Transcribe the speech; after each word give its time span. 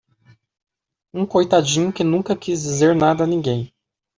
Um 1.13 1.27
coitadinho 1.27 1.93
que 1.93 2.03
nunca 2.03 2.35
quis 2.35 2.63
dizer 2.63 2.95
nada 2.95 3.25
a 3.25 3.27
ninguém! 3.27 3.71